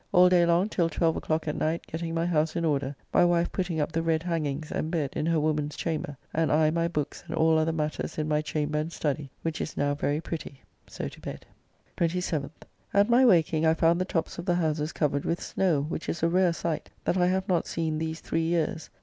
All 0.11 0.29
day 0.29 0.47
long 0.47 0.67
till 0.67 0.89
twelve 0.89 1.15
o'clock 1.15 1.47
at 1.47 1.55
night 1.55 1.85
getting 1.85 2.15
my 2.15 2.25
house 2.25 2.55
in 2.55 2.65
order, 2.65 2.95
my 3.13 3.23
wife 3.23 3.51
putting 3.51 3.79
up 3.79 3.91
the 3.91 4.01
red 4.01 4.23
hangings 4.23 4.71
and 4.71 4.89
bed 4.89 5.11
in 5.15 5.27
her 5.27 5.39
woman's 5.39 5.75
chamber, 5.75 6.17
and 6.33 6.51
I 6.51 6.71
my 6.71 6.87
books 6.87 7.23
and 7.27 7.35
all 7.35 7.55
other 7.59 7.71
matters 7.71 8.17
in 8.17 8.27
my 8.27 8.41
chamber 8.41 8.79
and 8.79 8.91
study, 8.91 9.29
which 9.43 9.61
is 9.61 9.77
now 9.77 9.93
very 9.93 10.19
pretty. 10.19 10.61
So 10.87 11.07
to 11.07 11.21
bed. 11.21 11.45
27th. 11.97 12.63
At 12.95 13.11
my 13.11 13.23
waking, 13.23 13.63
I 13.63 13.75
found 13.75 14.01
the 14.01 14.05
tops 14.05 14.39
of 14.39 14.45
the 14.47 14.55
houses 14.55 14.91
covered 14.91 15.23
with 15.23 15.39
snow, 15.39 15.81
which 15.81 16.09
is 16.09 16.23
a 16.23 16.29
rare 16.29 16.53
sight, 16.53 16.89
that 17.05 17.15
I 17.17 17.27
have 17.27 17.47
not 17.47 17.67
seen 17.67 17.99
these 17.99 18.21
three 18.21 18.41
years. 18.41 18.89